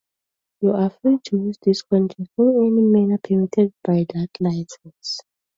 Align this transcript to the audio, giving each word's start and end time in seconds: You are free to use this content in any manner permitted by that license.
You 0.61 0.71
are 0.71 0.89
free 0.89 1.19
to 1.25 1.37
use 1.37 1.59
this 1.61 1.83
content 1.83 2.29
in 2.35 2.55
any 2.57 2.81
manner 2.81 3.19
permitted 3.23 3.71
by 3.83 4.07
that 4.15 4.29
license. 4.39 5.19